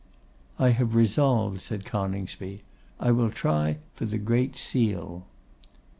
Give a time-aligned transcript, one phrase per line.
[0.57, 2.63] 'I have resolved,' said Coningsby;
[2.99, 5.27] 'I will try for the Great Seal.